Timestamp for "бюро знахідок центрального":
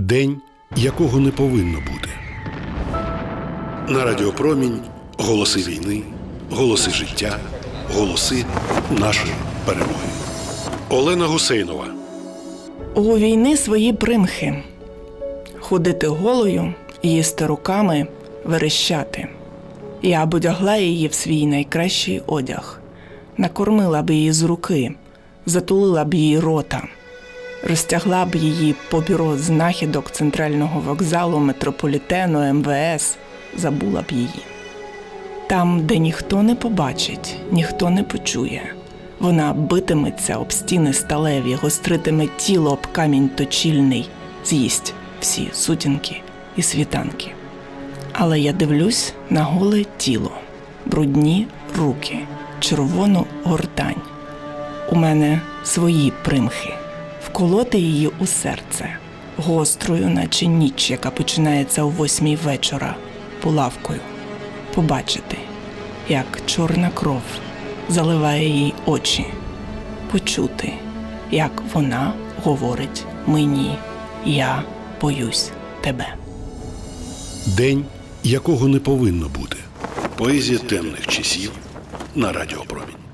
29.00-30.80